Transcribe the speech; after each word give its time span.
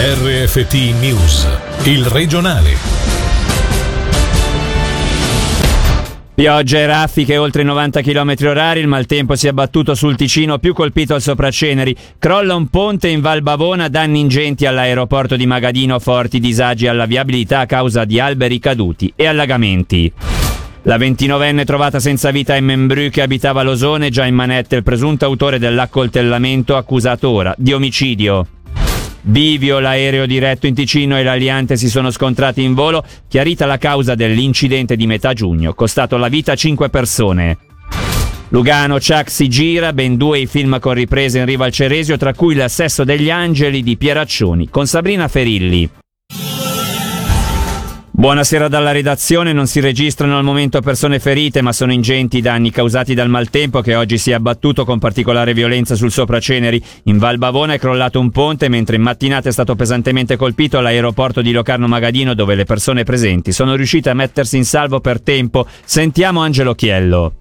RFT 0.00 0.94
News, 1.00 1.48
il 1.86 2.06
regionale. 2.06 2.70
Piogge 6.36 6.78
e 6.78 6.86
raffiche 6.86 7.36
oltre 7.36 7.64
90 7.64 8.00
km 8.02 8.34
orari, 8.44 8.78
il 8.78 8.86
maltempo 8.86 9.34
si 9.34 9.46
è 9.46 9.48
abbattuto 9.48 9.96
sul 9.96 10.14
Ticino 10.14 10.58
più 10.58 10.72
colpito 10.72 11.14
al 11.14 11.20
Sopraceneri, 11.20 11.96
crolla 12.16 12.54
un 12.54 12.68
ponte 12.68 13.08
in 13.08 13.20
Val 13.20 13.42
Bavona, 13.42 13.88
danni 13.88 14.20
ingenti 14.20 14.66
all'aeroporto 14.66 15.34
di 15.34 15.46
Magadino, 15.46 15.98
forti 15.98 16.38
disagi 16.38 16.86
alla 16.86 17.06
viabilità 17.06 17.58
a 17.58 17.66
causa 17.66 18.04
di 18.04 18.20
alberi 18.20 18.60
caduti 18.60 19.12
e 19.16 19.26
allagamenti. 19.26 20.12
La 20.82 20.96
29enne 20.96 21.64
trovata 21.64 21.98
senza 21.98 22.30
vita 22.30 22.54
in 22.54 22.66
Membru 22.66 23.08
che 23.10 23.22
abitava 23.22 23.64
Losone, 23.64 24.10
già 24.10 24.26
in 24.26 24.36
manette 24.36 24.76
il 24.76 24.84
presunto 24.84 25.24
autore 25.24 25.58
dell'accoltellamento 25.58 26.76
accusato 26.76 27.30
ora 27.30 27.52
di 27.58 27.72
omicidio. 27.72 28.46
Bivio, 29.28 29.78
l'aereo 29.78 30.24
diretto 30.24 30.66
in 30.66 30.72
Ticino 30.74 31.18
e 31.18 31.22
l'Aliante 31.22 31.76
si 31.76 31.90
sono 31.90 32.10
scontrati 32.10 32.62
in 32.62 32.72
volo, 32.72 33.04
chiarita 33.28 33.66
la 33.66 33.76
causa 33.76 34.14
dell'incidente 34.14 34.96
di 34.96 35.06
metà 35.06 35.34
giugno, 35.34 35.74
costato 35.74 36.16
la 36.16 36.28
vita 36.28 36.52
a 36.52 36.56
5 36.56 36.88
persone. 36.88 37.58
Lugano, 38.48 38.94
Chuck 38.94 39.30
si 39.30 39.48
gira, 39.48 39.92
ben 39.92 40.16
due 40.16 40.38
i 40.38 40.46
film 40.46 40.78
con 40.80 40.94
riprese 40.94 41.40
in 41.40 41.44
riva 41.44 41.66
al 41.66 41.72
Ceresio, 41.72 42.16
tra 42.16 42.32
cui 42.32 42.54
Il 42.54 42.64
sesso 42.70 43.04
degli 43.04 43.30
angeli 43.30 43.82
di 43.82 43.98
Pieraccioni, 43.98 44.70
con 44.70 44.86
Sabrina 44.86 45.28
Ferilli. 45.28 45.97
Buonasera 48.18 48.66
dalla 48.66 48.90
redazione, 48.90 49.52
non 49.52 49.68
si 49.68 49.78
registrano 49.78 50.36
al 50.38 50.42
momento 50.42 50.80
persone 50.80 51.20
ferite 51.20 51.62
ma 51.62 51.72
sono 51.72 51.92
ingenti 51.92 52.38
i 52.38 52.40
danni 52.40 52.72
causati 52.72 53.14
dal 53.14 53.28
maltempo 53.28 53.80
che 53.80 53.94
oggi 53.94 54.18
si 54.18 54.32
è 54.32 54.34
abbattuto 54.34 54.84
con 54.84 54.98
particolare 54.98 55.54
violenza 55.54 55.94
sul 55.94 56.10
Sopraceneri. 56.10 56.82
In 57.04 57.18
Val 57.18 57.38
Bavona 57.38 57.74
è 57.74 57.78
crollato 57.78 58.18
un 58.18 58.32
ponte 58.32 58.68
mentre 58.68 58.96
in 58.96 59.02
mattinata 59.02 59.48
è 59.48 59.52
stato 59.52 59.76
pesantemente 59.76 60.34
colpito 60.34 60.80
l'aeroporto 60.80 61.42
di 61.42 61.52
Locarno 61.52 61.86
Magadino 61.86 62.34
dove 62.34 62.56
le 62.56 62.64
persone 62.64 63.04
presenti 63.04 63.52
sono 63.52 63.76
riuscite 63.76 64.10
a 64.10 64.14
mettersi 64.14 64.56
in 64.56 64.64
salvo 64.64 64.98
per 64.98 65.20
tempo. 65.20 65.64
Sentiamo 65.84 66.40
Angelo 66.40 66.74
Chiello. 66.74 67.34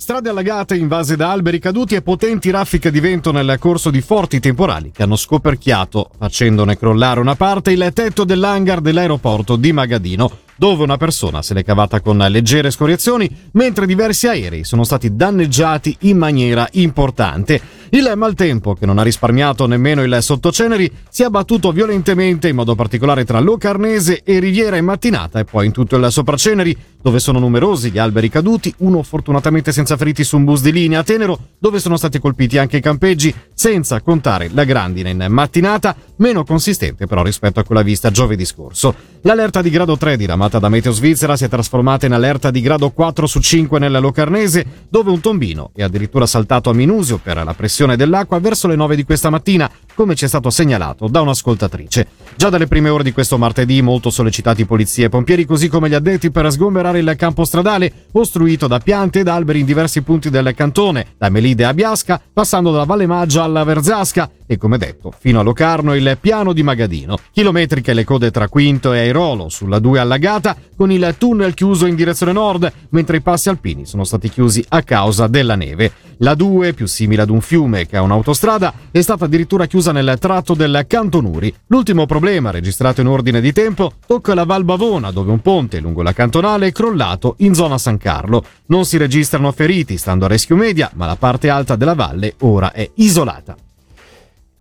Strade 0.00 0.30
allagate, 0.30 0.76
invase 0.76 1.14
da 1.14 1.30
alberi 1.30 1.58
caduti 1.58 1.94
e 1.94 2.00
potenti 2.00 2.48
raffiche 2.48 2.90
di 2.90 3.00
vento 3.00 3.32
nel 3.32 3.58
corso 3.58 3.90
di 3.90 4.00
forti 4.00 4.40
temporali 4.40 4.92
che 4.92 5.02
hanno 5.02 5.14
scoperchiato, 5.14 6.08
facendone 6.16 6.78
crollare 6.78 7.20
una 7.20 7.36
parte, 7.36 7.72
il 7.72 7.90
tetto 7.92 8.24
dell'hangar 8.24 8.80
dell'aeroporto 8.80 9.56
di 9.56 9.72
Magadino, 9.74 10.38
dove 10.60 10.82
una 10.82 10.98
persona 10.98 11.40
se 11.40 11.54
l'è 11.54 11.64
cavata 11.64 12.02
con 12.02 12.18
leggere 12.18 12.70
scoriazioni, 12.70 13.34
mentre 13.52 13.86
diversi 13.86 14.28
aerei 14.28 14.62
sono 14.62 14.84
stati 14.84 15.16
danneggiati 15.16 15.96
in 16.00 16.18
maniera 16.18 16.68
importante. 16.72 17.78
Il 17.92 18.12
maltempo, 18.14 18.74
che 18.74 18.84
non 18.84 18.98
ha 18.98 19.02
risparmiato 19.02 19.66
nemmeno 19.66 20.02
il 20.02 20.18
sottoceneri, 20.20 20.92
si 21.08 21.22
è 21.22 21.24
abbattuto 21.24 21.72
violentemente, 21.72 22.48
in 22.48 22.56
modo 22.56 22.74
particolare 22.74 23.24
tra 23.24 23.40
Locarnese 23.40 24.20
e 24.22 24.38
Riviera 24.38 24.76
in 24.76 24.84
mattinata 24.84 25.40
e 25.40 25.44
poi 25.44 25.66
in 25.66 25.72
tutto 25.72 25.96
il 25.96 26.12
sopraceneri, 26.12 26.76
dove 27.02 27.18
sono 27.18 27.38
numerosi 27.38 27.90
gli 27.90 27.98
alberi 27.98 28.28
caduti, 28.28 28.72
uno 28.78 29.02
fortunatamente 29.02 29.72
senza 29.72 29.96
feriti 29.96 30.22
su 30.22 30.36
un 30.36 30.44
bus 30.44 30.60
di 30.60 30.72
linea 30.72 31.00
a 31.00 31.02
Tenero, 31.02 31.38
dove 31.58 31.80
sono 31.80 31.96
stati 31.96 32.20
colpiti 32.20 32.58
anche 32.58 32.76
i 32.76 32.82
campeggi, 32.82 33.34
senza 33.54 34.00
contare 34.02 34.50
la 34.52 34.64
grandine 34.64 35.10
in 35.10 35.26
mattinata, 35.28 35.96
meno 36.16 36.44
consistente 36.44 37.06
però 37.06 37.24
rispetto 37.24 37.58
a 37.58 37.64
quella 37.64 37.82
vista 37.82 38.10
giovedì 38.10 38.44
scorso. 38.44 38.94
L'allerta 39.22 39.62
di 39.62 39.70
grado 39.70 39.96
3 39.96 40.16
diramata 40.50 40.58
da 40.58 40.68
Meteo 40.68 40.92
Svizzera 40.92 41.36
si 41.36 41.44
è 41.44 41.48
trasformata 41.48 42.06
in 42.06 42.12
allerta 42.12 42.50
di 42.50 42.60
grado 42.60 42.90
4 42.90 43.26
su 43.26 43.40
5 43.40 43.78
nella 43.78 44.00
Locarnese, 44.00 44.66
dove 44.88 45.10
un 45.10 45.20
tombino 45.20 45.70
è 45.74 45.82
addirittura 45.82 46.26
saltato 46.26 46.70
a 46.70 46.74
Minusio 46.74 47.18
per 47.18 47.42
la 47.42 47.54
pressione 47.54 47.96
dell'acqua 47.96 48.40
verso 48.40 48.66
le 48.66 48.74
9 48.74 48.96
di 48.96 49.04
questa 49.04 49.30
mattina, 49.30 49.70
come 49.94 50.16
ci 50.16 50.24
è 50.24 50.28
stato 50.28 50.50
segnalato 50.50 51.06
da 51.06 51.20
un'ascoltatrice. 51.20 52.06
Già 52.34 52.48
dalle 52.48 52.66
prime 52.66 52.88
ore 52.88 53.04
di 53.04 53.12
questo 53.12 53.38
martedì 53.38 53.80
molto 53.80 54.10
sollecitati 54.10 54.66
polizie 54.66 55.06
e 55.06 55.08
pompieri, 55.08 55.44
così 55.44 55.68
come 55.68 55.88
gli 55.88 55.94
addetti 55.94 56.30
per 56.30 56.50
sgomberare 56.50 56.98
il 56.98 57.14
campo 57.16 57.44
stradale, 57.44 58.06
ostruito 58.12 58.66
da 58.66 58.80
piante 58.80 59.20
ed 59.20 59.28
alberi 59.28 59.60
in 59.60 59.66
diversi 59.66 60.02
punti 60.02 60.30
del 60.30 60.52
cantone, 60.54 61.14
da 61.16 61.28
Melide 61.28 61.64
a 61.64 61.74
Biasca, 61.74 62.20
passando 62.32 62.72
dalla 62.72 62.84
Valle 62.84 63.06
Maggia 63.06 63.44
alla 63.44 63.64
Verzasca 63.64 64.28
e, 64.50 64.56
come 64.56 64.78
detto, 64.78 65.12
fino 65.16 65.38
a 65.38 65.44
Locarno 65.44 65.94
il 65.94 66.18
piano 66.20 66.52
di 66.52 66.64
Magadino. 66.64 67.16
Chilometriche 67.30 67.94
le 67.94 68.02
code 68.02 68.32
tra 68.32 68.48
Quinto 68.48 68.92
e 68.92 68.98
Airolo, 68.98 69.48
sulla 69.48 69.78
2 69.78 70.00
allagata, 70.00 70.56
con 70.74 70.90
il 70.90 71.14
tunnel 71.16 71.54
chiuso 71.54 71.86
in 71.86 71.94
direzione 71.94 72.32
nord, 72.32 72.72
mentre 72.88 73.18
i 73.18 73.20
passi 73.20 73.48
alpini 73.48 73.86
sono 73.86 74.02
stati 74.02 74.28
chiusi 74.28 74.64
a 74.70 74.82
causa 74.82 75.28
della 75.28 75.54
neve. 75.54 75.92
La 76.16 76.34
2, 76.34 76.72
più 76.72 76.86
simile 76.86 77.22
ad 77.22 77.30
un 77.30 77.40
fiume 77.40 77.86
che 77.86 77.96
a 77.96 78.02
un'autostrada, 78.02 78.74
è 78.90 79.00
stata 79.00 79.26
addirittura 79.26 79.66
chiusa 79.66 79.92
nel 79.92 80.16
tratto 80.18 80.54
del 80.54 80.84
Cantonuri. 80.84 81.54
L'ultimo 81.68 82.06
problema, 82.06 82.50
registrato 82.50 83.00
in 83.00 83.06
ordine 83.06 83.40
di 83.40 83.52
tempo, 83.52 83.92
tocca 84.04 84.34
la 84.34 84.44
Val 84.44 84.64
Bavona, 84.64 85.12
dove 85.12 85.30
un 85.30 85.38
ponte 85.38 85.78
lungo 85.78 86.02
la 86.02 86.12
cantonale 86.12 86.66
è 86.66 86.72
crollato 86.72 87.36
in 87.38 87.54
zona 87.54 87.78
San 87.78 87.98
Carlo. 87.98 88.44
Non 88.66 88.84
si 88.84 88.96
registrano 88.96 89.52
feriti, 89.52 89.96
stando 89.96 90.24
a 90.24 90.28
Rescue 90.28 90.56
Media, 90.56 90.90
ma 90.94 91.06
la 91.06 91.14
parte 91.14 91.48
alta 91.48 91.76
della 91.76 91.94
valle 91.94 92.34
ora 92.40 92.72
è 92.72 92.90
isolata. 92.96 93.54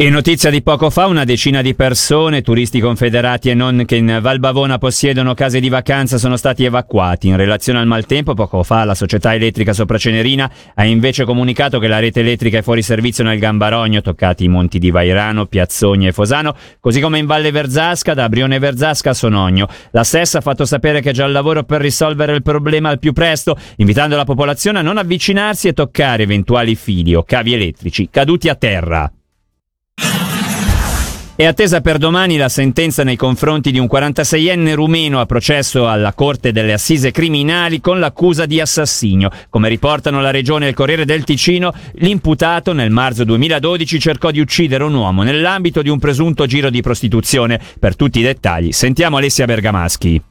E 0.02 0.10
notizia 0.10 0.50
di 0.50 0.62
poco 0.62 0.90
fa, 0.90 1.08
una 1.08 1.26
decina 1.26 1.62
di 1.62 1.76
persone, 1.76 2.42
turisti 2.42 2.80
confederati 2.80 3.50
e 3.50 3.54
non 3.54 3.84
che 3.86 3.98
in 3.98 4.20
Val 4.22 4.40
Bavona 4.40 4.78
possiedono 4.78 5.34
case 5.34 5.60
di 5.60 5.68
vacanza, 5.68 6.18
sono 6.18 6.38
stati 6.38 6.64
evacuati. 6.64 7.28
In 7.28 7.36
relazione 7.36 7.80
al 7.80 7.86
maltempo, 7.86 8.34
poco 8.34 8.64
fa 8.64 8.86
la 8.86 8.96
società 8.96 9.34
elettrica 9.34 9.74
Sopracenerina 9.74 10.50
ha 10.74 10.86
invece 10.86 11.26
comunicato 11.26 11.80
che 11.80 11.90
la 11.90 12.00
rete 12.00 12.22
elettrica 12.22 12.60
è 12.60 12.62
fuori 12.62 12.82
servizio 12.82 13.26
nel 13.26 13.40
Gambarogno, 13.40 14.00
toccati 14.00 14.46
i 14.46 14.48
monti 14.48 14.80
di 14.80 14.90
Vairano, 14.90 15.48
Piazzogno 15.48 16.08
e 16.08 16.14
Fosano, 16.14 16.56
così 16.80 17.02
come 17.02 17.20
in 17.20 17.26
Valle 17.26 17.52
Verzasca, 17.52 18.14
da 18.14 18.30
Brione 18.30 18.58
Verzasca 18.58 19.10
a 19.10 19.14
Sonogno. 19.14 19.68
La 19.92 20.06
stessa 20.06 20.38
ha 20.38 20.42
fatto 20.42 20.64
sapere 20.64 21.02
che 21.02 21.10
è 21.10 21.14
già 21.14 21.26
al 21.26 21.34
lavoro 21.34 21.64
per 21.64 21.82
risolvere 21.82 22.34
il 22.34 22.42
problema 22.42 22.88
al 22.88 23.00
più 23.00 23.12
presto, 23.12 23.58
invitando 23.76 24.16
la 24.16 24.24
popolazione 24.24 24.80
a 24.80 24.82
non 24.82 24.98
avvicinarsi 24.98 25.68
e 25.68 25.74
toccare 25.74 26.24
eventuali 26.24 26.76
fili 26.76 27.16
o 27.16 27.24
cavi 27.24 27.54
elettrici 27.54 28.08
caduti 28.10 28.48
a 28.48 28.56
terra. 28.56 29.12
È 31.40 31.46
attesa 31.46 31.80
per 31.80 32.00
domani 32.00 32.36
la 32.36 32.50
sentenza 32.50 33.06
nei 33.06 33.16
confronti 33.16 33.72
di 33.72 33.80
un 33.80 33.88
46enne 33.90 34.74
rumeno 34.74 35.22
a 35.22 35.26
processo 35.26 35.88
alla 35.88 36.12
Corte 36.12 36.52
delle 36.52 36.74
Assise 36.74 37.12
Criminali 37.12 37.80
con 37.80 37.98
l'accusa 37.98 38.46
di 38.46 38.60
assassinio. 38.60 39.30
Come 39.50 39.70
riportano 39.70 40.20
la 40.20 40.32
Regione 40.32 40.66
e 40.66 40.68
il 40.68 40.76
Corriere 40.76 41.06
del 41.06 41.24
Ticino, 41.24 41.74
l'imputato 41.94 42.74
nel 42.74 42.92
marzo 42.92 43.24
2012 43.24 44.00
cercò 44.02 44.32
di 44.32 44.42
uccidere 44.42 44.84
un 44.84 44.94
uomo 44.94 45.24
nell'ambito 45.24 45.82
di 45.82 45.88
un 45.88 45.98
presunto 45.98 46.46
giro 46.46 46.70
di 46.70 46.82
prostituzione. 46.82 47.58
Per 47.80 47.96
tutti 47.96 48.20
i 48.20 48.24
dettagli 48.24 48.74
sentiamo 48.74 49.16
Alessia 49.16 49.46
Bergamaschi. 49.46 50.22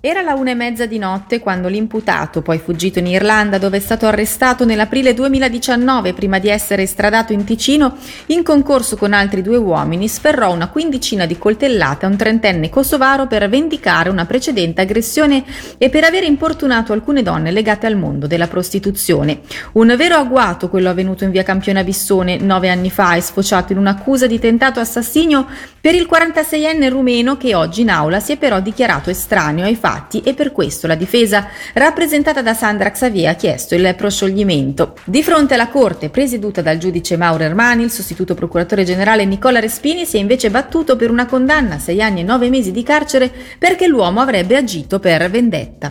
Era 0.00 0.22
la 0.22 0.34
una 0.34 0.52
e 0.52 0.54
mezza 0.54 0.86
di 0.86 0.96
notte 0.96 1.40
quando 1.40 1.66
l'imputato, 1.66 2.40
poi 2.40 2.60
fuggito 2.60 3.00
in 3.00 3.08
Irlanda 3.08 3.58
dove 3.58 3.78
è 3.78 3.80
stato 3.80 4.06
arrestato 4.06 4.64
nell'aprile 4.64 5.12
2019 5.12 6.12
prima 6.12 6.38
di 6.38 6.48
essere 6.48 6.82
estradato 6.82 7.32
in 7.32 7.42
Ticino, 7.42 7.96
in 8.26 8.44
concorso 8.44 8.96
con 8.96 9.12
altri 9.12 9.42
due 9.42 9.56
uomini 9.56 10.06
sferrò 10.06 10.52
una 10.52 10.68
quindicina 10.68 11.26
di 11.26 11.36
coltellate 11.36 12.06
a 12.06 12.10
un 12.10 12.16
trentenne 12.16 12.70
kosovaro 12.70 13.26
per 13.26 13.48
vendicare 13.48 14.08
una 14.08 14.24
precedente 14.24 14.82
aggressione 14.82 15.42
e 15.78 15.90
per 15.90 16.04
aver 16.04 16.22
importunato 16.22 16.92
alcune 16.92 17.24
donne 17.24 17.50
legate 17.50 17.88
al 17.88 17.96
mondo 17.96 18.28
della 18.28 18.46
prostituzione. 18.46 19.40
Un 19.72 19.92
vero 19.98 20.14
agguato 20.14 20.68
quello 20.68 20.90
avvenuto 20.90 21.24
in 21.24 21.32
via 21.32 21.42
Campione 21.42 21.82
Bissone 21.82 22.36
nove 22.36 22.68
anni 22.68 22.92
fa 22.92 23.16
e 23.16 23.20
sfociato 23.20 23.72
in 23.72 23.78
un'accusa 23.78 24.28
di 24.28 24.38
tentato 24.38 24.78
assassinio 24.78 25.44
per 25.80 25.96
il 25.96 26.06
46enne 26.08 26.88
rumeno 26.88 27.36
che 27.36 27.56
oggi 27.56 27.80
in 27.80 27.90
aula 27.90 28.20
si 28.20 28.30
è 28.30 28.36
però 28.36 28.60
dichiarato 28.60 29.10
estraneo 29.10 29.64
ai 29.64 29.74
fatti 29.74 29.86
fatti 29.88 30.20
e 30.20 30.34
per 30.34 30.52
questo 30.52 30.86
la 30.86 30.94
difesa, 30.94 31.48
rappresentata 31.72 32.42
da 32.42 32.52
Sandra 32.52 32.90
Xavier, 32.90 33.30
ha 33.30 33.34
chiesto 33.34 33.74
il 33.74 33.94
proscioglimento. 33.96 34.94
Di 35.04 35.22
fronte 35.22 35.54
alla 35.54 35.68
Corte, 35.68 36.10
presieduta 36.10 36.60
dal 36.60 36.76
giudice 36.76 37.16
Mauro 37.16 37.44
Ermani, 37.44 37.84
il 37.84 37.90
sostituto 37.90 38.34
procuratore 38.34 38.84
generale 38.84 39.24
Nicola 39.24 39.60
Respini 39.60 40.04
si 40.04 40.18
è 40.18 40.20
invece 40.20 40.50
battuto 40.50 40.96
per 40.96 41.10
una 41.10 41.24
condanna 41.24 41.76
a 41.76 41.78
sei 41.78 42.02
anni 42.02 42.20
e 42.20 42.24
nove 42.24 42.50
mesi 42.50 42.70
di 42.70 42.82
carcere 42.82 43.32
perché 43.58 43.86
l'uomo 43.86 44.20
avrebbe 44.20 44.56
agito 44.56 44.98
per 44.98 45.30
vendetta. 45.30 45.90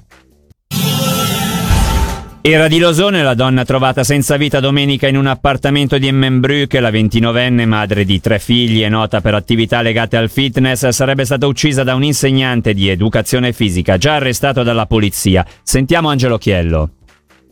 Era 2.48 2.70
di 2.70 2.80
Losone 2.80 3.24
la 3.24 3.34
donna 3.34 3.66
trovata 3.66 4.06
senza 4.06 4.38
vita 4.38 4.62
domenica 4.62 5.06
in 5.10 5.18
un 5.18 5.28
appartamento 5.28 5.98
di 5.98 6.08
Emmenbrück, 6.08 6.76
la 6.76 6.90
29enne 6.90 7.66
madre 7.66 8.06
di 8.06 8.22
tre 8.22 8.40
figli 8.40 8.86
e 8.86 8.88
nota 8.88 9.20
per 9.20 9.34
attività 9.34 9.82
legate 9.82 10.16
al 10.16 10.30
fitness, 10.30 10.88
sarebbe 10.88 11.26
stata 11.26 11.46
uccisa 11.46 11.84
da 11.84 11.94
un 11.94 12.06
insegnante 12.06 12.74
di 12.74 12.88
educazione 12.88 13.52
fisica, 13.52 13.98
già 13.98 14.16
arrestato 14.16 14.64
dalla 14.64 14.86
polizia. 14.86 15.46
Sentiamo 15.62 16.08
Angelo 16.08 16.38
Chiello. 16.38 16.92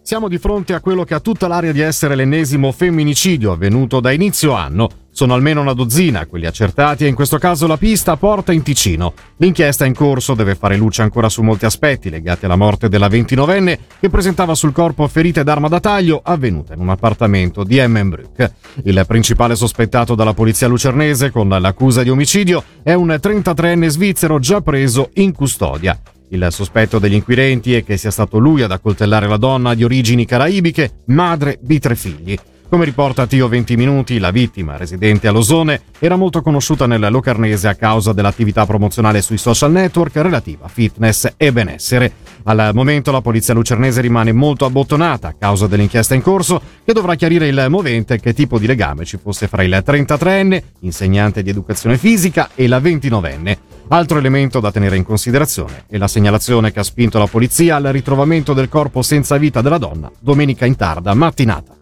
Siamo 0.02 0.30
di 0.30 0.38
fronte 0.38 0.74
a 0.74 0.80
quello 0.80 1.04
che 1.04 1.14
ha 1.14 1.20
tutta 1.20 1.50
l'aria 1.50 1.74
di 1.74 1.82
essere 1.82 2.16
l'ennesimo 2.16 2.72
femminicidio 2.72 3.52
avvenuto 3.52 4.00
da 4.00 4.14
inizio 4.14 4.54
anno 4.54 4.90
Sono 5.16 5.34
almeno 5.34 5.62
una 5.62 5.72
dozzina 5.72 6.26
quelli 6.26 6.46
accertati 6.46 7.06
e 7.06 7.08
in 7.08 7.16
questo 7.16 7.38
caso 7.38 7.68
la 7.68 7.78
pista 7.78 8.18
porta 8.18 8.52
in 8.52 8.64
Ticino. 8.64 9.14
L'inchiesta 9.38 9.86
in 9.86 9.94
corso 9.94 10.34
deve 10.34 10.56
fare 10.56 10.76
luce 10.76 11.04
ancora 11.04 11.30
su 11.30 11.42
molti 11.42 11.64
aspetti 11.64 12.10
legati 12.10 12.44
alla 12.44 12.58
morte 12.58 12.90
della 12.90 13.08
29enne 13.08 13.78
che 13.98 14.10
presentava 14.10 14.56
sul 14.56 14.74
corpo 14.74 15.08
ferite 15.08 15.46
d'arma 15.46 15.70
da 15.70 15.80
taglio 15.80 16.20
avvenute 16.22 16.74
in 16.74 16.82
un 16.82 16.90
appartamento 16.90 17.64
di 17.64 17.78
Emmenbrück. 17.78 18.52
Il 18.84 19.06
principale 19.08 19.56
sospettato 19.56 20.16
dalla 20.16 20.34
polizia 20.34 20.68
lucernese 20.68 21.32
con 21.32 21.48
l'accusa 21.48 22.04
di 22.04 22.10
omicidio 22.10 22.62
è 22.84 22.92
un 22.92 23.08
33enne 23.08 23.88
svizzero 23.88 24.38
già 24.40 24.60
preso 24.60 25.12
in 25.14 25.32
custodia. 25.32 25.98
Il 26.32 26.46
sospetto 26.50 27.00
degli 27.00 27.14
inquirenti 27.14 27.74
è 27.74 27.86
che 27.86 27.96
sia 27.96 28.12
stato 28.12 28.38
lui 28.38 28.64
ad 28.64 28.72
accoltellare 28.74 29.30
la 29.30 29.38
donna 29.38 29.76
di 29.76 29.86
origini 29.86 30.26
caraibiche, 30.26 31.04
madre 31.06 31.58
di 31.62 31.80
tre 31.80 31.96
figli. 31.96 32.38
Come 32.68 32.86
riporta 32.86 33.28
Tio 33.28 33.48
20 33.48 33.78
Minuti, 33.78 34.18
la 34.18 34.32
vittima, 34.32 34.76
residente 34.76 35.28
a 35.28 35.32
Losone, 35.32 35.82
era 36.00 36.16
molto 36.16 36.42
conosciuta 36.42 36.88
nel 36.88 37.08
Locarnese 37.12 37.68
a 37.68 37.76
causa 37.76 38.12
dell'attività 38.12 38.66
promozionale 38.66 39.22
sui 39.22 39.38
social 39.38 39.72
network 39.72 40.16
relativa 40.16 40.66
a 40.66 40.68
fitness 40.68 41.32
e 41.38 41.52
benessere. 41.54 42.12
Al 42.44 42.72
momento 42.74 43.12
la 43.12 43.22
polizia 43.22 43.54
lucernese 43.54 44.02
rimane 44.02 44.32
molto 44.32 44.66
abbottonata 44.66 45.28
a 45.28 45.36
causa 45.38 45.68
dell'inchiesta 45.68 46.16
in 46.16 46.24
corso 46.24 46.60
che 46.84 46.92
dovrà 46.92 47.14
chiarire 47.14 47.48
il 47.48 47.68
movente 47.70 48.20
che 48.20 48.34
tipo 48.34 48.58
di 48.58 48.66
legame 48.66 49.06
ci 49.06 49.20
fosse 49.22 49.48
fra 49.48 49.64
il 49.64 49.84
33enne, 49.86 50.62
insegnante 50.82 51.44
di 51.44 51.52
educazione 51.52 52.00
fisica, 52.00 52.50
e 52.56 52.68
la 52.68 52.80
29enne. 52.80 53.58
Altro 53.90 54.18
elemento 54.18 54.60
da 54.60 54.72
tenere 54.72 54.98
in 54.98 55.04
considerazione 55.04 55.84
è 55.88 55.98
la 55.98 56.08
segnalazione 56.08 56.72
che 56.72 56.80
ha 56.80 56.84
spinto 56.84 57.20
la 57.20 57.28
polizia 57.28 57.76
al 57.76 57.84
ritrovamento 57.84 58.54
del 58.54 58.70
corpo 58.70 59.04
senza 59.04 59.38
vita 59.38 59.62
della 59.62 59.78
donna 59.78 60.12
domenica 60.20 60.66
in 60.66 60.76
tarda 60.76 61.14
mattinata. 61.14 61.76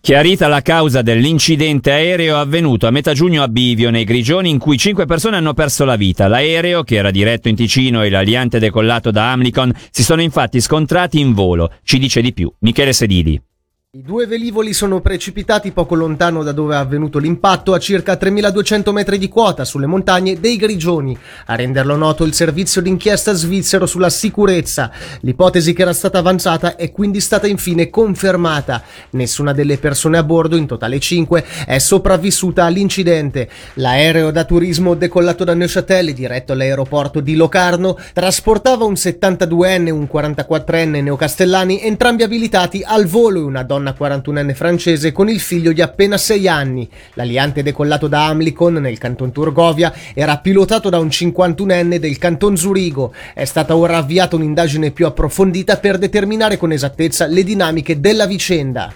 Chiarita 0.00 0.48
la 0.48 0.62
causa 0.62 1.02
dell'incidente 1.02 1.90
aereo 1.90 2.38
avvenuto 2.38 2.86
a 2.86 2.90
metà 2.90 3.12
giugno 3.12 3.42
a 3.42 3.48
Bivio, 3.48 3.90
nei 3.90 4.04
Grigioni, 4.04 4.48
in 4.48 4.58
cui 4.58 4.78
cinque 4.78 5.04
persone 5.04 5.36
hanno 5.36 5.54
perso 5.54 5.84
la 5.84 5.96
vita. 5.96 6.28
L'aereo, 6.28 6.82
che 6.82 6.96
era 6.96 7.10
diretto 7.10 7.48
in 7.48 7.56
Ticino 7.56 8.02
e 8.02 8.08
l'aliante 8.08 8.58
decollato 8.58 9.10
da 9.10 9.32
Amlicon, 9.32 9.72
si 9.90 10.02
sono 10.02 10.22
infatti 10.22 10.60
scontrati 10.60 11.20
in 11.20 11.34
volo. 11.34 11.72
Ci 11.82 11.98
dice 11.98 12.22
di 12.22 12.32
più 12.32 12.50
Michele 12.60 12.92
Sedili. 12.92 13.40
I 13.90 14.02
due 14.02 14.26
velivoli 14.26 14.74
sono 14.74 15.00
precipitati 15.00 15.72
poco 15.72 15.94
lontano 15.94 16.42
da 16.42 16.52
dove 16.52 16.74
è 16.74 16.76
avvenuto 16.76 17.18
l'impatto, 17.18 17.72
a 17.72 17.78
circa 17.78 18.16
3200 18.16 18.92
metri 18.92 19.16
di 19.16 19.30
quota, 19.30 19.64
sulle 19.64 19.86
montagne 19.86 20.38
dei 20.38 20.58
Grigioni. 20.58 21.16
A 21.46 21.54
renderlo 21.54 21.96
noto 21.96 22.24
il 22.24 22.34
servizio 22.34 22.82
d'inchiesta 22.82 23.32
svizzero 23.32 23.86
sulla 23.86 24.10
sicurezza. 24.10 24.90
L'ipotesi 25.20 25.72
che 25.72 25.80
era 25.80 25.94
stata 25.94 26.18
avanzata 26.18 26.76
è 26.76 26.92
quindi 26.92 27.18
stata 27.22 27.46
infine 27.46 27.88
confermata. 27.88 28.82
Nessuna 29.12 29.54
delle 29.54 29.78
persone 29.78 30.18
a 30.18 30.22
bordo, 30.22 30.56
in 30.56 30.66
totale 30.66 31.00
5, 31.00 31.44
è 31.64 31.78
sopravvissuta 31.78 32.66
all'incidente. 32.66 33.48
L'aereo 33.76 34.30
da 34.30 34.44
turismo 34.44 34.96
decollato 34.96 35.44
da 35.44 35.54
Neuchâtel, 35.54 36.12
diretto 36.12 36.52
all'aeroporto 36.52 37.20
di 37.20 37.36
Locarno, 37.36 37.96
trasportava 38.12 38.84
un 38.84 38.92
72enne 38.92 39.86
e 39.86 39.92
un 39.92 40.06
44enne 40.12 41.02
neocastellani, 41.02 41.80
entrambi 41.80 42.22
abilitati 42.22 42.82
al 42.84 43.06
volo 43.06 43.38
e 43.38 43.44
una 43.44 43.62
donna 43.62 43.76
donna 43.78 43.94
41enne 43.98 44.54
francese 44.54 45.12
con 45.12 45.28
il 45.28 45.40
figlio 45.40 45.72
di 45.72 45.80
appena 45.80 46.18
6 46.18 46.48
anni. 46.48 46.88
L'aliante 47.14 47.62
decollato 47.62 48.08
da 48.08 48.26
Amlicon 48.26 48.74
nel 48.74 48.98
canton 48.98 49.32
Turgovia 49.32 49.92
era 50.12 50.38
pilotato 50.38 50.90
da 50.90 50.98
un 50.98 51.06
51enne 51.06 51.96
del 51.96 52.18
canton 52.18 52.56
Zurigo. 52.56 53.14
È 53.32 53.44
stata 53.44 53.76
ora 53.76 53.96
avviata 53.96 54.36
un'indagine 54.36 54.90
più 54.90 55.06
approfondita 55.06 55.78
per 55.78 55.98
determinare 55.98 56.56
con 56.56 56.72
esattezza 56.72 57.26
le 57.26 57.44
dinamiche 57.44 58.00
della 58.00 58.26
vicenda. 58.26 58.92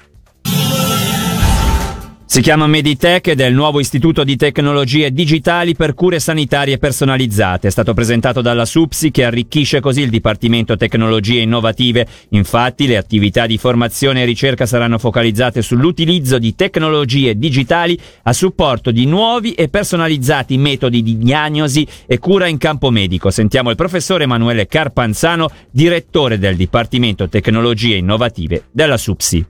Si 2.33 2.41
chiama 2.41 2.67
Meditech 2.67 3.27
ed 3.27 3.41
è 3.43 3.45
il 3.45 3.55
nuovo 3.55 3.79
istituto 3.79 4.25
di 4.25 4.37
tecnologie 4.37 5.13
digitali 5.13 5.75
per 5.75 5.93
cure 5.93 6.19
sanitarie 6.19 6.79
personalizzate. 6.79 7.69
È 7.69 7.71
stato 7.71 7.93
presentato 7.93 8.41
dalla 8.41 8.65
SUPSI 8.65 9.11
che 9.11 9.25
arricchisce 9.25 9.81
così 9.81 10.01
il 10.01 10.09
Dipartimento 10.09 10.79
Tecnologie 10.79 11.41
Innovative. 11.41 12.07
Infatti 12.31 12.87
le 12.87 12.97
attività 12.97 13.45
di 13.45 13.59
formazione 13.59 14.23
e 14.23 14.25
ricerca 14.25 14.65
saranno 14.65 14.97
focalizzate 14.97 15.61
sull'utilizzo 15.61 16.39
di 16.39 16.55
tecnologie 16.55 17.37
digitali 17.37 18.01
a 18.23 18.33
supporto 18.33 18.91
di 18.93 19.05
nuovi 19.05 19.53
e 19.53 19.69
personalizzati 19.69 20.57
metodi 20.57 21.03
di 21.03 21.19
diagnosi 21.19 21.87
e 22.07 22.19
cura 22.19 22.47
in 22.47 22.57
campo 22.57 22.89
medico. 22.89 23.31
Sentiamo 23.31 23.69
il 23.69 23.77
professore 23.77 24.25
Emanuele 24.25 24.67
Carpanzano, 24.67 25.51
direttore 25.71 26.39
del 26.39 26.57
Dipartimento 26.57 27.29
Tecnologie 27.29 27.97
Innovative 27.97 28.69
della 28.73 28.97
SUPSI. 28.97 29.45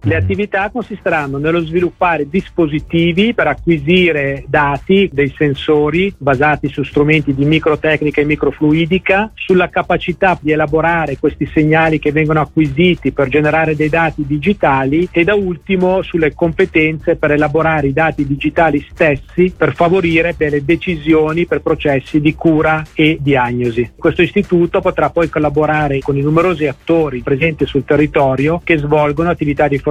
Le 0.00 0.14
attività 0.14 0.70
consisteranno 0.70 1.38
nello 1.38 1.58
sviluppare 1.58 2.28
dispositivi 2.28 3.34
per 3.34 3.48
acquisire 3.48 4.44
dati 4.46 5.10
dei 5.12 5.34
sensori 5.36 6.14
basati 6.16 6.68
su 6.68 6.84
strumenti 6.84 7.34
di 7.34 7.44
microtecnica 7.44 8.20
e 8.20 8.24
microfluidica, 8.24 9.32
sulla 9.34 9.68
capacità 9.68 10.38
di 10.40 10.52
elaborare 10.52 11.18
questi 11.18 11.50
segnali 11.52 11.98
che 11.98 12.12
vengono 12.12 12.40
acquisiti 12.40 13.10
per 13.10 13.28
generare 13.28 13.74
dei 13.74 13.88
dati 13.88 14.24
digitali 14.24 15.08
e 15.10 15.24
da 15.24 15.34
ultimo 15.34 16.00
sulle 16.02 16.32
competenze 16.32 17.16
per 17.16 17.32
elaborare 17.32 17.88
i 17.88 17.92
dati 17.92 18.24
digitali 18.24 18.86
stessi 18.88 19.52
per 19.54 19.74
favorire 19.74 20.34
delle 20.38 20.64
decisioni 20.64 21.44
per 21.44 21.60
processi 21.60 22.20
di 22.20 22.36
cura 22.36 22.84
e 22.94 23.18
diagnosi. 23.20 23.94
Questo 23.96 24.22
istituto 24.22 24.80
potrà 24.80 25.10
poi 25.10 25.28
collaborare 25.28 25.98
con 25.98 26.16
i 26.16 26.22
numerosi 26.22 26.66
attori 26.66 27.20
presenti 27.20 27.66
sul 27.66 27.84
territorio 27.84 28.60
che 28.62 28.78
svolgono 28.78 29.30
attività 29.30 29.66
di 29.66 29.74
formazione 29.74 29.86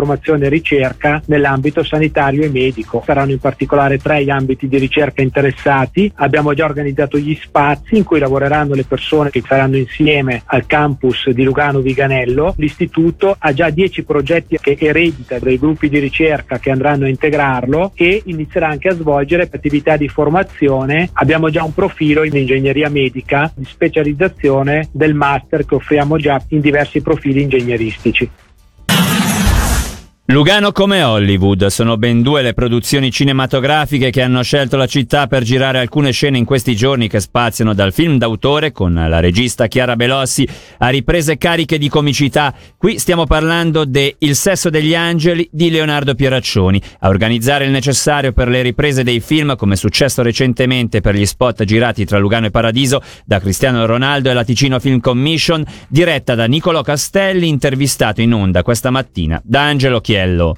e 0.46 0.50
ricerca 0.50 1.22
nell'ambito 1.26 1.84
sanitario 1.84 2.44
e 2.44 2.50
medico. 2.50 3.02
Saranno 3.06 3.32
in 3.32 3.40
particolare 3.40 3.98
tre 3.98 4.24
gli 4.24 4.30
ambiti 4.30 4.68
di 4.68 4.78
ricerca 4.78 5.22
interessati. 5.22 6.12
Abbiamo 6.16 6.54
già 6.54 6.66
organizzato 6.66 7.18
gli 7.18 7.36
spazi 7.42 7.98
in 7.98 8.04
cui 8.04 8.20
lavoreranno 8.20 8.74
le 8.74 8.84
persone 8.84 9.30
che 9.30 9.44
saranno 9.46 9.78
insieme 9.78 10.42
al 10.46 10.66
campus 10.66 11.30
di 11.30 11.44
Lugano 11.44 11.80
Viganello. 11.80 12.54
L'istituto 12.58 13.36
ha 13.38 13.54
già 13.54 13.70
dieci 13.70 14.04
progetti 14.04 14.58
che 14.60 14.78
eredita 14.80 15.40
dei 15.40 15.58
gruppi 15.58 15.90
di 15.90 16.00
ricerca 16.00 16.60
che 16.60 16.72
andranno 16.72 17.06
a 17.06 17.10
integrarlo 17.10 17.92
e 17.96 18.22
inizierà 18.26 18.68
anche 18.68 18.90
a 18.90 18.94
svolgere 18.94 19.50
attività 19.52 19.98
di 19.98 20.08
formazione. 20.08 21.10
Abbiamo 21.14 21.50
già 21.50 21.64
un 21.64 21.74
profilo 21.74 22.24
in 22.24 22.36
ingegneria 22.36 22.90
medica 22.90 23.52
di 23.56 23.66
specializzazione 23.66 24.90
del 24.92 25.14
master 25.14 25.66
che 25.66 25.76
offriamo 25.76 26.18
già 26.18 26.42
in 26.50 26.62
diversi 26.62 27.02
profili 27.02 27.42
ingegneristici. 27.42 28.30
Lugano 30.30 30.74
come 30.74 31.04
Hollywood, 31.04 31.68
sono 31.68 31.96
ben 31.96 32.22
due 32.22 32.42
le 32.42 32.54
produzioni 32.54 33.12
cinematografiche 33.12 34.10
che 34.10 34.22
hanno 34.22 34.44
scelto 34.44 34.76
la 34.76 34.86
città 34.86 35.26
per 35.26 35.42
girare 35.42 35.80
alcune 35.80 36.12
scene 36.12 36.38
in 36.38 36.44
questi 36.44 36.76
giorni 36.76 37.08
che 37.08 37.22
spaziano 37.22 37.74
dal 37.74 37.94
film 37.94 38.18
d'autore 38.18 38.74
con 38.74 38.94
la 38.94 39.22
regista 39.22 39.68
Chiara 39.68 39.96
Belossi 39.96 40.46
a 40.80 40.90
riprese 40.90 41.38
cariche 41.38 41.78
di 41.78 41.88
comicità. 41.88 42.54
Qui 42.78 43.00
stiamo 43.00 43.24
parlando 43.24 43.86
de 43.86 44.18
Il 44.20 44.36
sesso 44.36 44.70
degli 44.70 44.94
angeli 44.94 45.48
di 45.50 45.70
Leonardo 45.70 46.14
Pieraccioni. 46.14 46.82
A 47.00 47.08
organizzare 47.08 47.64
il 47.64 47.72
necessario 47.72 48.34
per 48.34 48.50
le 48.50 48.62
riprese 48.62 49.04
dei 49.04 49.22
film, 49.22 49.56
come 49.56 49.76
è 49.76 49.78
successo 49.78 50.24
recentemente 50.24 51.00
per 51.00 51.16
gli 51.16 51.26
spot 51.26 51.64
girati 51.64 52.04
tra 52.04 52.18
Lugano 52.18 52.48
e 52.48 52.52
Paradiso 52.52 53.02
da 53.24 53.40
Cristiano 53.40 53.86
Ronaldo 53.86 54.30
e 54.30 54.34
la 54.34 54.44
Ticino 54.44 54.78
Film 54.82 55.00
Commission, 55.00 55.64
diretta 55.88 56.36
da 56.36 56.48
Niccolò 56.48 56.82
Castelli, 56.82 57.48
intervistato 57.48 58.20
in 58.20 58.34
onda 58.34 58.62
questa 58.62 58.90
mattina 58.90 59.42
da 59.42 59.62
Angelo 59.62 60.02
Chiara. 60.02 60.17
Vecchiello 60.18 60.58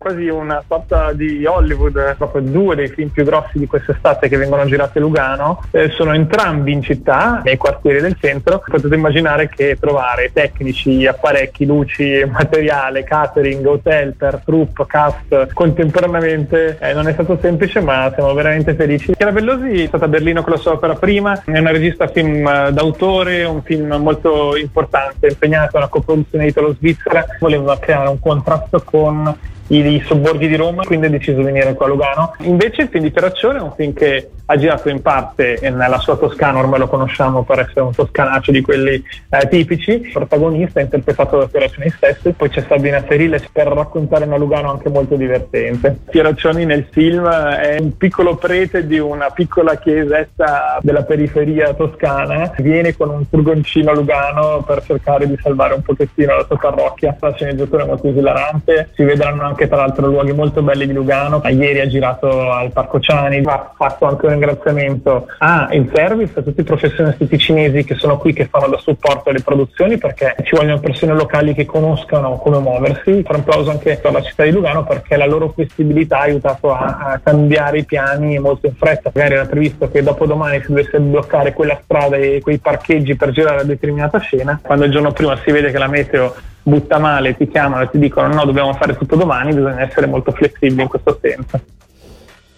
quasi 0.00 0.28
una 0.28 0.64
sorta 0.66 1.12
di 1.12 1.44
Hollywood, 1.44 2.16
proprio 2.16 2.40
due 2.40 2.74
dei 2.74 2.88
film 2.88 3.10
più 3.10 3.22
grossi 3.22 3.58
di 3.58 3.66
quest'estate 3.66 4.30
che 4.30 4.38
vengono 4.38 4.64
girati 4.64 4.96
a 4.96 5.02
Lugano, 5.02 5.62
eh, 5.72 5.90
sono 5.90 6.14
entrambi 6.14 6.72
in 6.72 6.80
città, 6.80 7.42
nei 7.44 7.58
quartieri 7.58 8.00
del 8.00 8.16
centro. 8.18 8.62
Potete 8.64 8.94
immaginare 8.94 9.50
che 9.50 9.76
trovare 9.78 10.30
tecnici, 10.32 11.06
apparecchi, 11.06 11.66
luci, 11.66 12.24
materiale, 12.26 13.04
catering, 13.04 13.66
hotel 13.66 14.14
per 14.14 14.40
troupe, 14.42 14.86
cast 14.86 15.52
contemporaneamente 15.52 16.78
eh, 16.80 16.94
non 16.94 17.06
è 17.06 17.12
stato 17.12 17.38
semplice, 17.38 17.80
ma 17.80 18.10
siamo 18.14 18.32
veramente 18.32 18.72
felici. 18.74 19.12
Chiara 19.12 19.32
Bellosi 19.32 19.82
è 19.82 19.86
stata 19.86 20.06
a 20.06 20.08
Berlino 20.08 20.42
con 20.42 20.52
la 20.52 20.58
sua 20.58 20.72
opera 20.72 20.94
prima, 20.94 21.42
è 21.44 21.58
una 21.58 21.72
regista 21.72 22.08
film 22.08 22.46
eh, 22.46 22.72
d'autore, 22.72 23.44
un 23.44 23.62
film 23.62 23.94
molto 23.96 24.56
importante, 24.56 25.26
impegnata 25.26 25.76
una 25.76 25.88
coproduzione 25.88 26.46
italo-svizzera, 26.46 27.26
voleva 27.38 27.78
creare 27.78 28.08
un 28.08 28.18
contrasto 28.18 28.80
con 28.82 29.36
i 29.70 30.02
sobborghi 30.04 30.48
di 30.48 30.56
Roma, 30.56 30.84
quindi 30.84 31.06
ha 31.06 31.10
deciso 31.10 31.38
di 31.38 31.44
venire 31.44 31.74
qua 31.74 31.86
a 31.86 31.88
Lugano. 31.88 32.34
Invece 32.40 32.82
il 32.82 32.88
film 32.88 33.04
di 33.04 33.10
Peraccione 33.10 33.58
è 33.58 33.62
un 33.62 33.72
film 33.74 33.92
che 33.92 34.30
ha 34.46 34.56
girato 34.56 34.88
in 34.88 35.00
parte 35.00 35.58
nella 35.62 35.98
sua 35.98 36.16
Toscana, 36.16 36.58
ormai 36.58 36.80
lo 36.80 36.88
conosciamo 36.88 37.44
per 37.44 37.60
essere 37.60 37.82
un 37.82 37.94
toscanaccio 37.94 38.50
di 38.50 38.60
quelli 38.62 39.02
eh, 39.28 39.48
tipici, 39.48 39.92
il 39.92 40.10
protagonista 40.12 40.80
è 40.80 40.82
interpretato 40.82 41.38
da 41.38 41.46
Pieraccioni 41.46 41.88
stesso, 41.90 42.32
poi 42.32 42.48
c'è 42.48 42.64
Sabina 42.66 43.00
Ferile 43.02 43.40
per 43.52 43.68
raccontare 43.68 44.24
una 44.24 44.36
Lugano 44.36 44.70
anche 44.72 44.88
molto 44.88 45.14
divertente. 45.14 45.98
Pieraccioni 46.10 46.64
nel 46.64 46.86
film 46.90 47.28
è 47.28 47.76
un 47.78 47.96
piccolo 47.96 48.34
prete 48.36 48.86
di 48.88 48.98
una 48.98 49.30
piccola 49.30 49.76
chiesetta 49.76 50.78
della 50.82 51.04
periferia 51.04 51.72
toscana, 51.74 52.52
viene 52.58 52.96
con 52.96 53.10
un 53.10 53.24
furgoncino 53.24 53.92
a 53.92 53.94
Lugano 53.94 54.64
per 54.66 54.82
cercare 54.82 55.28
di 55.28 55.38
salvare 55.40 55.74
un 55.74 55.82
pochettino 55.82 56.36
la 56.36 56.44
sua 56.44 56.58
parrocchia. 56.58 57.16
La 57.20 57.32
sceneggiatura 57.34 57.84
è 57.84 57.86
molto 57.86 58.08
esilarante, 58.08 58.90
si 58.94 59.04
vedranno 59.04 59.44
anche 59.44 59.59
anche 59.60 59.68
tra 59.68 59.76
l'altro 59.76 60.06
luoghi 60.06 60.32
molto 60.32 60.62
belli 60.62 60.86
di 60.86 60.92
Lugano. 60.94 61.42
Ieri 61.44 61.80
ha 61.80 61.86
girato 61.86 62.50
al 62.50 62.72
Parco 62.72 62.98
Ciani, 62.98 63.42
ha 63.44 63.72
fatto 63.76 64.06
anche 64.06 64.24
un 64.24 64.32
ringraziamento 64.32 65.26
al 65.38 65.90
service, 65.92 66.38
a 66.38 66.42
tutti 66.42 66.60
i 66.60 66.64
professionisti 66.64 67.28
ticinesi 67.28 67.84
che 67.84 67.94
sono 67.96 68.16
qui, 68.16 68.32
che 68.32 68.46
fanno 68.46 68.68
da 68.68 68.78
supporto 68.78 69.28
alle 69.28 69.42
produzioni 69.42 69.98
perché 69.98 70.36
ci 70.44 70.56
vogliono 70.56 70.80
persone 70.80 71.12
locali 71.12 71.52
che 71.52 71.66
conoscano 71.66 72.36
come 72.36 72.58
muoversi. 72.58 73.22
Fare 73.22 73.36
un 73.36 73.44
applauso 73.46 73.70
anche 73.70 74.00
alla 74.02 74.22
città 74.22 74.44
di 74.44 74.50
Lugano 74.50 74.84
perché 74.84 75.16
la 75.16 75.26
loro 75.26 75.50
flessibilità 75.50 76.18
ha 76.18 76.22
aiutato 76.22 76.72
a, 76.72 77.12
a 77.12 77.20
cambiare 77.22 77.78
i 77.78 77.84
piani 77.84 78.38
molto 78.38 78.66
in 78.66 78.74
fretta. 78.74 79.10
Magari 79.12 79.34
era 79.34 79.46
previsto 79.46 79.90
che 79.90 80.02
dopo 80.02 80.24
domani 80.24 80.60
si 80.60 80.68
dovesse 80.68 80.98
bloccare 80.98 81.52
quella 81.52 81.78
strada 81.82 82.16
e 82.16 82.40
quei 82.42 82.58
parcheggi 82.58 83.14
per 83.14 83.30
girare 83.30 83.60
a 83.60 83.64
determinata 83.64 84.18
scena. 84.18 84.58
Quando 84.62 84.86
il 84.86 84.90
giorno 84.90 85.12
prima 85.12 85.36
si 85.44 85.50
vede 85.50 85.70
che 85.70 85.78
la 85.78 85.88
meteo 85.88 86.34
butta 86.62 86.98
male, 86.98 87.36
ti 87.36 87.48
chiamano 87.48 87.82
e 87.82 87.90
ti 87.90 87.98
dicono 87.98 88.32
no, 88.32 88.44
dobbiamo 88.44 88.72
fare 88.74 88.96
tutto 88.96 89.16
domani, 89.16 89.54
bisogna 89.54 89.82
essere 89.82 90.06
molto 90.06 90.30
flessibili 90.32 90.82
in 90.82 90.88
questo 90.88 91.18
senso. 91.20 91.60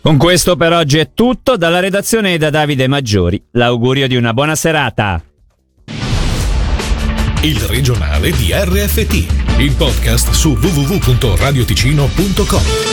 Con 0.02 0.16
questo 0.16 0.56
per 0.56 0.72
oggi 0.72 0.98
è 0.98 1.10
tutto, 1.14 1.56
dalla 1.56 1.78
redazione 1.78 2.34
e 2.34 2.38
da 2.38 2.50
Davide 2.50 2.88
Maggiori. 2.88 3.40
L'augurio 3.52 4.08
di 4.08 4.16
una 4.16 4.32
buona 4.32 4.56
serata. 4.56 5.22
Il 7.42 7.60
regionale 7.60 8.32
di 8.32 8.52
RFT, 8.52 9.58
il 9.58 9.72
podcast 9.76 10.30
su 10.30 10.58
www.radioticino.com. 10.60 12.91